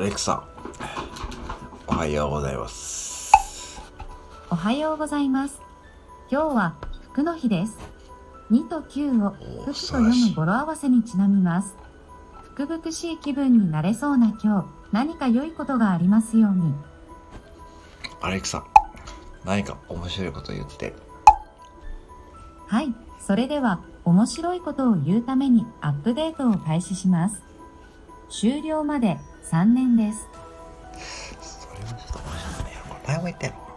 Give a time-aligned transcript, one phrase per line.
[0.00, 0.48] レクサ、
[1.86, 3.30] おはようございます。
[4.50, 5.60] おはようございます。
[6.30, 6.74] 今日は
[7.12, 7.76] 服の日です。
[8.50, 11.76] 2と9をお服と読む語呂合わせにちなみます。
[12.54, 16.72] 福々しい気分になれそうな今日、何か良いことがありますように。
[18.22, 18.64] アレクサ、
[19.44, 20.94] 何か面白いこと言って。
[22.66, 27.51] はい、それでは面白いことを言うためにアップデートを開始します。
[28.32, 29.18] 終了まで
[29.50, 30.26] 3年です。
[31.42, 32.80] それはちょっと面白いね。
[32.88, 33.71] これ前も言ったやろ。